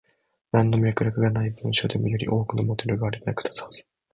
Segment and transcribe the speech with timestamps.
[0.51, 3.85] なんの脈絡がない文章でも、より多くのモデルがあれば役立つはず。